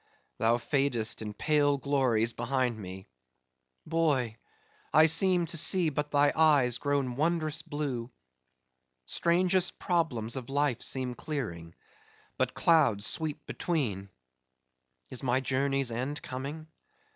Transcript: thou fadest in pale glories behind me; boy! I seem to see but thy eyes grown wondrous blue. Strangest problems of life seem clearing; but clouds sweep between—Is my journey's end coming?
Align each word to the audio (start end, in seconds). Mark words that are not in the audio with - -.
thou 0.39 0.57
fadest 0.57 1.21
in 1.21 1.31
pale 1.31 1.77
glories 1.77 2.33
behind 2.33 2.75
me; 2.75 3.07
boy! 3.85 4.35
I 4.91 5.05
seem 5.05 5.45
to 5.45 5.57
see 5.59 5.89
but 5.89 6.09
thy 6.09 6.33
eyes 6.35 6.79
grown 6.79 7.17
wondrous 7.17 7.61
blue. 7.61 8.09
Strangest 9.05 9.77
problems 9.77 10.35
of 10.37 10.49
life 10.49 10.81
seem 10.81 11.13
clearing; 11.13 11.75
but 12.39 12.55
clouds 12.55 13.05
sweep 13.05 13.45
between—Is 13.45 15.21
my 15.21 15.39
journey's 15.39 15.91
end 15.91 16.23
coming? 16.23 16.65